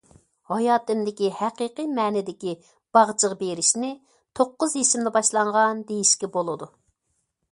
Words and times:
ھاياتىمدىكى 0.51 1.27
ھەقىقىي 1.41 1.89
مەنىدىكى 1.97 2.53
باغچىغا 2.97 3.37
بېرىشنى 3.43 3.91
توققۇز 4.39 4.75
يېشىمدا 4.81 5.11
باشلانغان 5.21 5.85
دېيىشكە 5.91 6.33
بولىدۇ. 6.39 6.69